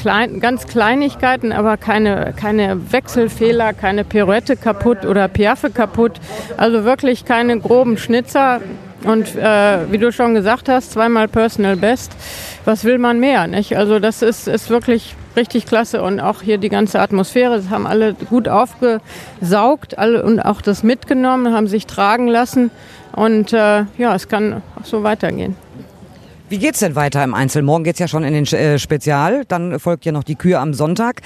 Klein, 0.00 0.40
ganz 0.40 0.66
Kleinigkeiten, 0.66 1.52
aber 1.52 1.76
keine, 1.76 2.34
keine 2.36 2.92
Wechselfehler, 2.92 3.72
keine 3.72 4.04
Pirouette 4.04 4.56
kaputt 4.56 5.04
oder 5.04 5.28
Piaffe 5.28 5.70
kaputt. 5.70 6.20
Also 6.56 6.84
wirklich 6.84 7.24
keine 7.24 7.58
groben 7.58 7.98
Schnitzer. 7.98 8.60
Und 9.04 9.36
äh, 9.36 9.90
wie 9.90 9.98
du 9.98 10.10
schon 10.12 10.34
gesagt 10.34 10.68
hast, 10.68 10.92
zweimal 10.92 11.28
Personal 11.28 11.76
Best. 11.76 12.12
Was 12.64 12.84
will 12.84 12.98
man 12.98 13.20
mehr? 13.20 13.46
Nicht? 13.46 13.76
Also 13.76 13.98
das 13.98 14.22
ist, 14.22 14.48
ist 14.48 14.70
wirklich 14.70 15.14
richtig 15.36 15.66
klasse 15.66 16.02
und 16.02 16.18
auch 16.20 16.42
hier 16.42 16.58
die 16.58 16.68
ganze 16.68 17.00
Atmosphäre, 17.00 17.56
das 17.56 17.70
haben 17.70 17.86
alle 17.86 18.14
gut 18.14 18.48
aufgesaugt 18.48 19.96
alle, 19.96 20.24
und 20.24 20.40
auch 20.40 20.60
das 20.60 20.82
mitgenommen, 20.82 21.54
haben 21.54 21.68
sich 21.68 21.86
tragen 21.86 22.26
lassen 22.26 22.72
und 23.12 23.52
äh, 23.52 23.84
ja, 23.98 24.14
es 24.14 24.28
kann 24.28 24.62
auch 24.80 24.84
so 24.84 25.04
weitergehen. 25.04 25.56
Wie 26.50 26.56
geht's 26.56 26.78
denn 26.78 26.96
weiter 26.96 27.22
im 27.22 27.34
Einzel? 27.34 27.60
Morgen 27.60 27.84
geht's 27.84 27.98
ja 27.98 28.08
schon 28.08 28.24
in 28.24 28.32
den 28.32 28.46
äh, 28.46 28.78
Spezial, 28.78 29.44
dann 29.48 29.78
folgt 29.78 30.06
ja 30.06 30.12
noch 30.12 30.24
die 30.24 30.34
Kühe 30.34 30.58
am 30.58 30.72
Sonntag. 30.72 31.20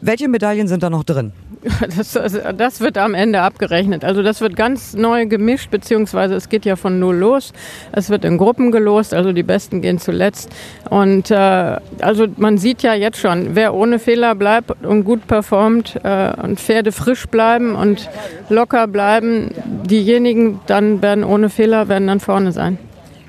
Welche 0.00 0.26
Medaillen 0.28 0.66
sind 0.66 0.82
da 0.82 0.90
noch 0.90 1.04
drin? 1.04 1.32
Das, 1.96 2.18
das, 2.56 2.80
wird 2.80 2.96
am 2.96 3.14
Ende 3.14 3.42
abgerechnet. 3.42 4.04
Also 4.04 4.22
das 4.22 4.40
wird 4.40 4.56
ganz 4.56 4.94
neu 4.94 5.26
gemischt, 5.26 5.70
beziehungsweise 5.70 6.34
es 6.34 6.48
geht 6.48 6.64
ja 6.64 6.76
von 6.76 6.98
null 6.98 7.16
los. 7.16 7.52
Es 7.92 8.08
wird 8.08 8.24
in 8.24 8.38
Gruppen 8.38 8.70
gelost, 8.70 9.12
also 9.12 9.32
die 9.32 9.42
Besten 9.42 9.82
gehen 9.82 9.98
zuletzt. 9.98 10.50
Und 10.88 11.30
äh, 11.30 11.76
also 12.00 12.26
man 12.36 12.56
sieht 12.58 12.82
ja 12.82 12.94
jetzt 12.94 13.18
schon, 13.18 13.54
wer 13.54 13.74
ohne 13.74 13.98
Fehler 13.98 14.34
bleibt 14.34 14.84
und 14.84 15.04
gut 15.04 15.26
performt 15.26 16.00
äh, 16.02 16.32
und 16.42 16.58
Pferde 16.58 16.92
frisch 16.92 17.26
bleiben 17.26 17.74
und 17.74 18.08
locker 18.48 18.86
bleiben, 18.86 19.50
diejenigen 19.84 20.60
dann 20.66 21.02
werden 21.02 21.24
ohne 21.24 21.50
Fehler 21.50 21.88
werden 21.88 22.08
dann 22.08 22.20
vorne 22.20 22.52
sein. 22.52 22.78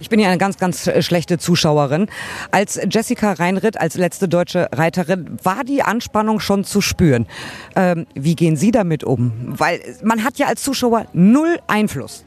Ich 0.01 0.09
bin 0.09 0.19
ja 0.19 0.29
eine 0.29 0.39
ganz, 0.39 0.57
ganz 0.57 0.87
äh, 0.87 1.03
schlechte 1.03 1.37
Zuschauerin. 1.37 2.07
Als 2.49 2.79
Jessica 2.89 3.33
Reinritt, 3.33 3.79
als 3.79 3.95
letzte 3.95 4.27
deutsche 4.27 4.67
Reiterin, 4.73 5.37
war 5.43 5.63
die 5.63 5.83
Anspannung 5.83 6.39
schon 6.39 6.63
zu 6.63 6.81
spüren. 6.81 7.27
Ähm, 7.75 8.07
wie 8.15 8.35
gehen 8.35 8.55
Sie 8.55 8.71
damit 8.71 9.03
um? 9.03 9.31
Weil 9.45 9.79
man 10.03 10.23
hat 10.23 10.39
ja 10.39 10.47
als 10.47 10.63
Zuschauer 10.63 11.05
null 11.13 11.59
Einfluss. 11.67 12.25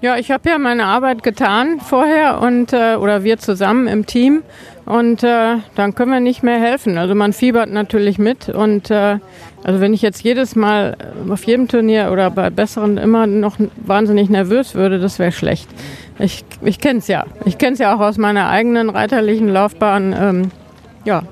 Ja, 0.00 0.16
ich 0.16 0.30
habe 0.30 0.48
ja 0.48 0.58
meine 0.58 0.86
Arbeit 0.86 1.22
getan 1.22 1.80
vorher 1.80 2.40
und 2.40 2.72
äh, 2.72 2.96
oder 2.96 3.22
wir 3.22 3.38
zusammen 3.38 3.86
im 3.86 4.06
Team 4.06 4.42
und 4.86 5.22
äh, 5.22 5.56
dann 5.76 5.94
können 5.94 6.10
wir 6.10 6.20
nicht 6.20 6.42
mehr 6.42 6.60
helfen. 6.60 6.98
Also 6.98 7.14
man 7.14 7.32
fiebert 7.32 7.70
natürlich 7.70 8.18
mit 8.18 8.48
und 8.48 8.90
äh, 8.90 9.18
also 9.62 9.80
wenn 9.80 9.94
ich 9.94 10.02
jetzt 10.02 10.22
jedes 10.22 10.56
Mal 10.56 10.96
auf 11.30 11.44
jedem 11.44 11.68
Turnier 11.68 12.10
oder 12.12 12.30
bei 12.30 12.50
besseren 12.50 12.98
immer 12.98 13.26
noch 13.26 13.56
wahnsinnig 13.76 14.28
nervös 14.28 14.74
würde, 14.74 14.98
das 14.98 15.18
wäre 15.18 15.32
schlecht. 15.32 15.70
Ich, 16.18 16.44
ich 16.62 16.78
kenne 16.78 17.00
es 17.00 17.08
ja. 17.08 17.24
Ich 17.44 17.58
kenne 17.58 17.72
es 17.72 17.78
ja 17.78 17.94
auch 17.94 18.00
aus 18.00 18.18
meiner 18.18 18.48
eigenen 18.48 18.90
reiterlichen 18.90 19.48
Laufbahn. 19.48 20.14
Ähm, 20.18 20.50
ja, 21.04 21.24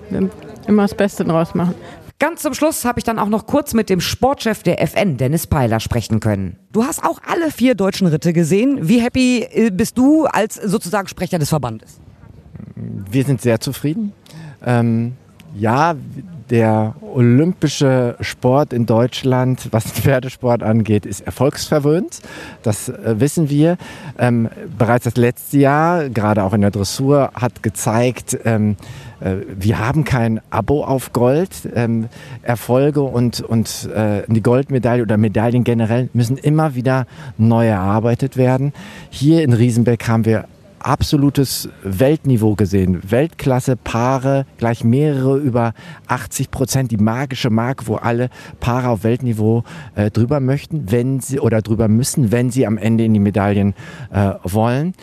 immer 0.67 0.83
das 0.83 0.95
Beste 0.95 1.25
draus 1.25 1.55
machen. 1.55 1.75
Ganz 2.19 2.43
zum 2.43 2.55
Schluss 2.55 2.85
habe 2.85 3.01
ich 3.01 3.05
dann 3.05 3.19
auch 3.19 3.29
noch 3.29 3.47
kurz 3.47 3.75
mit 3.75 3.91
dem 3.91 4.01
Sportchef 4.01 4.63
der 4.63 4.81
FN, 4.81 5.17
Dennis 5.17 5.49
Peiler, 5.49 5.81
sprechen 5.81 6.21
können. 6.21 6.57
Du 6.71 6.85
hast 6.85 7.03
auch 7.03 7.19
alle 7.27 7.51
vier 7.51 7.75
deutschen 7.75 8.07
Ritte 8.07 8.33
gesehen. 8.33 8.79
Wie 8.83 9.01
happy 9.01 9.43
äh, 9.51 9.71
bist 9.71 9.99
du 9.99 10.27
als 10.27 10.55
sozusagen 10.55 11.09
Sprecher 11.09 11.41
des 11.41 11.49
Verbandes? 11.49 12.01
Wir 12.77 13.25
sind 13.25 13.41
sehr 13.41 13.61
zufrieden. 13.61 14.13
Ähm, 14.65 15.17
ja, 15.55 15.95
der 16.51 16.95
olympische 17.01 18.17
Sport 18.21 18.73
in 18.73 18.85
Deutschland, 18.85 19.69
was 19.71 19.85
den 19.85 20.03
Pferdesport 20.03 20.63
angeht, 20.63 21.07
ist 21.07 21.23
erfolgsverwöhnt. 21.23 22.21
Das 22.63 22.89
äh, 22.89 23.21
wissen 23.21 23.49
wir. 23.49 23.79
Ähm, 24.19 24.49
bereits 24.77 25.05
das 25.05 25.17
letzte 25.17 25.59
Jahr, 25.59 26.09
gerade 26.11 26.43
auch 26.43 26.53
in 26.53 26.61
der 26.61 26.71
Dressur, 26.71 27.31
hat 27.35 27.63
gezeigt, 27.63 28.39
ähm, 28.45 28.77
äh, 29.21 29.37
wir 29.59 29.79
haben 29.79 30.05
kein 30.05 30.41
Abo 30.51 30.85
auf 30.85 31.13
Gold. 31.13 31.51
Ähm, 31.75 32.09
Erfolge 32.43 33.03
und, 33.03 33.41
und 33.41 33.89
äh, 33.95 34.23
die 34.27 34.43
Goldmedaille 34.43 35.03
oder 35.03 35.17
Medaillen 35.17 35.65
generell 35.65 36.11
müssen 36.13 36.37
immer 36.37 36.75
wieder 36.75 37.07
neu 37.39 37.67
erarbeitet 37.67 38.37
werden. 38.37 38.73
Hier 39.11 39.43
in 39.43 39.53
Riesenbeck 39.53 40.07
haben 40.09 40.25
wir 40.25 40.45
absolutes 40.87 41.69
Weltniveau 41.83 42.55
gesehen. 42.55 43.01
Weltklasse 43.11 43.77
Paare, 43.77 44.47
gleich 44.59 44.85
mehrere 44.85 45.39
über 45.39 45.75
80 46.07 46.51
Prozent, 46.51 46.91
die 46.91 46.97
magische 46.97 47.51
Marke, 47.51 47.87
wo 47.87 47.97
alle 47.97 48.31
Paare 48.61 48.89
auf 48.89 49.05
Weltniveau 49.05 49.65
äh, 49.95 50.11
drüber 50.11 50.41
möchten, 50.41 50.91
wenn 50.91 51.21
sie 51.21 51.41
oder 51.41 51.63
drüber 51.63 51.89
müssen, 51.89 52.33
wenn 52.33 52.51
sie 52.51 52.67
am 52.67 52.79
Ende 52.79 53.05
in 53.05 53.15
die 53.15 53.21
Medaillen 53.21 53.75
äh, 54.11 54.35
wollen 54.45 54.95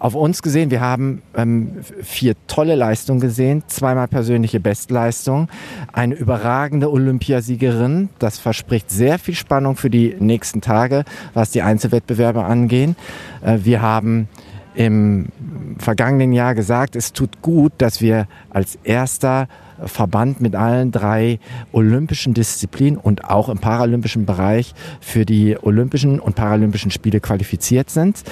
auf 0.00 0.14
uns 0.14 0.40
gesehen, 0.40 0.70
wir 0.70 0.80
haben 0.80 1.22
ähm, 1.36 1.76
vier 2.02 2.34
tolle 2.46 2.74
Leistungen 2.74 3.20
gesehen, 3.20 3.62
zweimal 3.66 4.08
persönliche 4.08 4.58
Bestleistung, 4.58 5.48
eine 5.92 6.14
überragende 6.14 6.90
Olympiasiegerin. 6.90 8.08
Das 8.18 8.38
verspricht 8.38 8.90
sehr 8.90 9.18
viel 9.18 9.34
Spannung 9.34 9.76
für 9.76 9.90
die 9.90 10.16
nächsten 10.18 10.62
Tage, 10.62 11.04
was 11.34 11.50
die 11.50 11.60
Einzelwettbewerbe 11.60 12.42
angehen. 12.42 12.96
Äh, 13.42 13.58
wir 13.62 13.82
haben 13.82 14.28
im 14.74 15.26
vergangenen 15.78 16.32
Jahr 16.32 16.54
gesagt, 16.54 16.96
es 16.96 17.12
tut 17.12 17.42
gut, 17.42 17.72
dass 17.78 18.00
wir 18.00 18.26
als 18.50 18.78
erster 18.84 19.48
Verband 19.84 20.40
mit 20.40 20.54
allen 20.54 20.92
drei 20.92 21.38
olympischen 21.72 22.34
Disziplinen 22.34 22.98
und 22.98 23.24
auch 23.24 23.48
im 23.48 23.58
paralympischen 23.58 24.26
Bereich 24.26 24.74
für 25.00 25.24
die 25.24 25.56
Olympischen 25.60 26.20
und 26.20 26.34
Paralympischen 26.34 26.90
Spiele 26.90 27.20
qualifiziert 27.20 27.90
sind. 27.90 28.22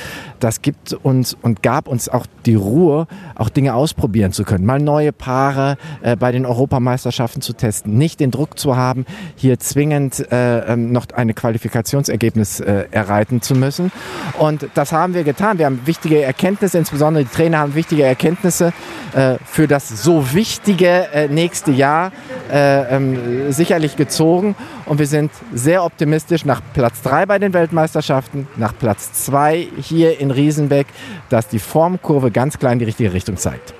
Das 0.40 0.62
gibt 0.62 0.93
uns 0.93 1.37
und 1.40 1.62
gab 1.62 1.88
uns 1.88 2.09
auch 2.09 2.26
die 2.47 2.55
Ruhe, 2.55 3.07
auch 3.35 3.49
Dinge 3.49 3.75
ausprobieren 3.75 4.33
zu 4.33 4.45
können, 4.45 4.64
mal 4.64 4.81
neue 4.81 5.12
Paare 5.12 5.76
äh, 6.02 6.17
bei 6.17 6.33
den 6.33 6.47
Europameisterschaften 6.47 7.43
zu 7.43 7.52
testen, 7.52 7.97
nicht 7.97 8.21
den 8.21 8.31
Druck 8.31 8.59
zu 8.59 8.76
haben, 8.76 9.05
hier 9.37 9.59
zwingend 9.59 10.31
äh, 10.33 10.73
ähm, 10.73 10.93
noch 10.93 11.07
eine 11.14 11.35
Qualifikationsergebnis 11.35 12.61
äh, 12.61 12.85
erreiten 12.90 13.43
zu 13.43 13.55
müssen. 13.55 13.93
Und 14.38 14.69
das 14.75 14.93
haben 14.93 15.14
wir 15.14 15.25
getan. 15.25 15.59
Wir 15.59 15.67
haben 15.67 15.81
wichtige 15.85 16.23
Erkenntnisse, 16.23 16.78
insbesondere 16.78 17.25
die 17.25 17.31
Trainer 17.31 17.59
haben 17.59 17.75
wichtige 17.75 18.05
Erkenntnisse 18.05 18.73
äh, 19.14 19.37
für 19.45 19.67
das 19.67 19.88
so 20.02 20.33
wichtige 20.33 21.09
äh, 21.12 21.28
nächste 21.38 21.71
Jahr 21.71 22.11
äh, 22.50 22.97
ähm, 22.97 23.52
sicherlich 23.52 23.95
gezogen. 23.95 24.57
Und 24.87 24.99
wir 24.99 25.07
sind 25.07 25.30
sehr 25.54 25.85
optimistisch 25.85 26.45
nach 26.45 26.61
Platz 26.75 27.00
3 27.02 27.26
bei 27.26 27.38
den 27.38 27.52
Weltmeisterschaften, 27.52 28.49
nach 28.57 28.76
Platz 28.76 29.12
2 29.25 29.68
hier 29.80 30.18
in 30.18 30.33
Riesenbeck, 30.33 30.88
dass 31.28 31.47
die 31.47 31.61
Formkurve 31.61 32.33
ganz 32.33 32.59
klar 32.59 32.73
in 32.73 32.80
die 32.80 32.87
richtige 32.87 33.12
Richtung 33.12 33.37
zeigt. 33.37 33.73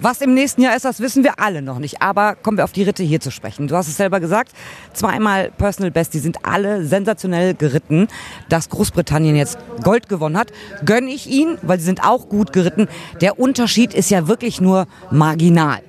Was 0.00 0.20
im 0.20 0.32
nächsten 0.32 0.62
Jahr 0.62 0.76
ist, 0.76 0.84
das 0.84 1.00
wissen 1.00 1.24
wir 1.24 1.40
alle 1.40 1.60
noch 1.60 1.80
nicht. 1.80 2.02
Aber 2.02 2.36
kommen 2.36 2.56
wir 2.56 2.64
auf 2.64 2.72
die 2.72 2.84
Ritte 2.84 3.02
hier 3.02 3.20
zu 3.20 3.32
sprechen. 3.32 3.66
Du 3.66 3.76
hast 3.76 3.88
es 3.88 3.96
selber 3.96 4.20
gesagt, 4.20 4.52
zweimal 4.92 5.50
Personal 5.50 5.90
Best, 5.90 6.14
die 6.14 6.20
sind 6.20 6.44
alle 6.44 6.84
sensationell 6.84 7.54
geritten. 7.54 8.06
Dass 8.48 8.68
Großbritannien 8.68 9.34
jetzt 9.34 9.58
Gold 9.82 10.08
gewonnen 10.08 10.38
hat, 10.38 10.52
gönne 10.84 11.10
ich 11.10 11.28
ihnen, 11.28 11.58
weil 11.62 11.80
sie 11.80 11.86
sind 11.86 12.04
auch 12.04 12.28
gut 12.28 12.52
geritten. 12.52 12.86
Der 13.20 13.40
Unterschied 13.40 13.92
ist 13.92 14.10
ja 14.10 14.28
wirklich 14.28 14.60
nur 14.60 14.86
marginal 15.10 15.80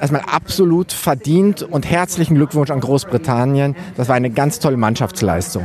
erstmal 0.00 0.22
absolut 0.22 0.92
verdient 0.92 1.62
und 1.62 1.88
herzlichen 1.88 2.34
Glückwunsch 2.34 2.70
an 2.70 2.80
Großbritannien. 2.80 3.76
Das 3.96 4.08
war 4.08 4.16
eine 4.16 4.30
ganz 4.30 4.58
tolle 4.58 4.76
Mannschaftsleistung. 4.76 5.64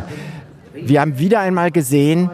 Wir 0.73 1.01
haben 1.01 1.17
wieder 1.17 1.39
einmal 1.39 1.71
gesehen, 1.71 2.29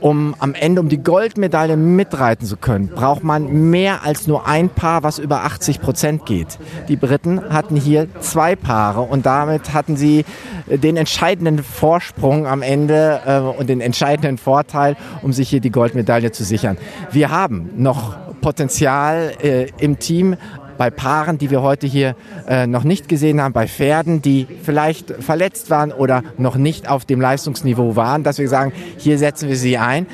um 0.00 0.34
am 0.40 0.54
Ende 0.54 0.80
um 0.80 0.88
die 0.88 1.02
Goldmedaille 1.02 1.76
mitreiten 1.76 2.44
zu 2.46 2.56
können, 2.56 2.88
braucht 2.88 3.22
man 3.22 3.70
mehr 3.70 4.02
als 4.02 4.26
nur 4.26 4.46
ein 4.48 4.68
Paar, 4.68 5.04
was 5.04 5.18
über 5.18 5.44
80 5.44 5.80
Prozent 5.80 6.26
geht. 6.26 6.58
Die 6.88 6.96
Briten 6.96 7.40
hatten 7.50 7.76
hier 7.76 8.08
zwei 8.20 8.56
Paare 8.56 9.02
und 9.02 9.26
damit 9.26 9.72
hatten 9.72 9.96
sie 9.96 10.24
den 10.66 10.96
entscheidenden 10.96 11.62
Vorsprung 11.62 12.46
am 12.46 12.62
Ende 12.62 13.20
äh, 13.24 13.38
und 13.38 13.68
den 13.68 13.80
entscheidenden 13.80 14.38
Vorteil, 14.38 14.96
um 15.22 15.32
sich 15.32 15.48
hier 15.48 15.60
die 15.60 15.70
Goldmedaille 15.70 16.32
zu 16.32 16.42
sichern. 16.42 16.76
Wir 17.12 17.30
haben 17.30 17.70
noch 17.76 18.16
Potenzial 18.40 19.32
äh, 19.40 19.68
im 19.78 20.00
Team, 20.00 20.36
bei 20.82 20.90
Paaren, 20.90 21.38
die 21.38 21.52
wir 21.52 21.62
heute 21.62 21.86
hier 21.86 22.16
äh, 22.48 22.66
noch 22.66 22.82
nicht 22.82 23.08
gesehen 23.08 23.40
haben, 23.40 23.52
bei 23.52 23.68
Pferden, 23.68 24.20
die 24.20 24.48
vielleicht 24.64 25.12
verletzt 25.22 25.70
waren 25.70 25.92
oder 25.92 26.24
noch 26.38 26.56
nicht 26.56 26.88
auf 26.88 27.04
dem 27.04 27.20
Leistungsniveau 27.20 27.94
waren, 27.94 28.24
dass 28.24 28.38
wir 28.38 28.48
sagen, 28.48 28.72
hier 28.96 29.16
setzen 29.16 29.48
wir 29.48 29.54
sie 29.54 29.78
ein. 29.78 30.08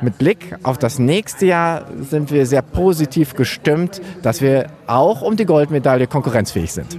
Mit 0.00 0.18
Blick 0.18 0.54
auf 0.62 0.78
das 0.78 1.00
nächste 1.00 1.46
Jahr 1.46 1.86
sind 2.00 2.30
wir 2.30 2.46
sehr 2.46 2.62
positiv 2.62 3.34
gestimmt, 3.34 4.00
dass 4.22 4.40
wir 4.40 4.66
auch 4.86 5.20
um 5.20 5.36
die 5.36 5.46
Goldmedaille 5.46 6.06
konkurrenzfähig 6.06 6.72
sind. 6.72 6.96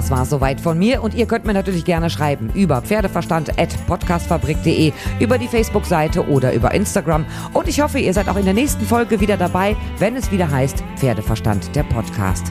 Das 0.00 0.10
war 0.10 0.24
soweit 0.24 0.62
von 0.62 0.78
mir 0.78 1.02
und 1.02 1.12
ihr 1.12 1.26
könnt 1.26 1.44
mir 1.44 1.52
natürlich 1.52 1.84
gerne 1.84 2.08
schreiben 2.08 2.48
über 2.54 2.80
pferdeverstand.podcastfabrik.de, 2.80 4.94
über 5.20 5.36
die 5.36 5.46
Facebook-Seite 5.46 6.26
oder 6.26 6.54
über 6.54 6.72
Instagram. 6.72 7.26
Und 7.52 7.68
ich 7.68 7.82
hoffe, 7.82 7.98
ihr 7.98 8.14
seid 8.14 8.30
auch 8.30 8.36
in 8.36 8.46
der 8.46 8.54
nächsten 8.54 8.86
Folge 8.86 9.20
wieder 9.20 9.36
dabei, 9.36 9.76
wenn 9.98 10.16
es 10.16 10.32
wieder 10.32 10.50
heißt 10.50 10.82
Pferdeverstand, 10.96 11.76
der 11.76 11.82
Podcast. 11.82 12.50